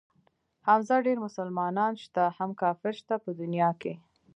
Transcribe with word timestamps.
حمزه 0.67 0.95
ډېر 1.07 1.17
مسلمانان 1.25 1.93
شته 2.03 2.23
هم 2.37 2.49
کافر 2.61 2.91
شته 3.01 3.15
په 3.23 3.29
دنيا 3.39 3.69
کښې. 3.81 3.93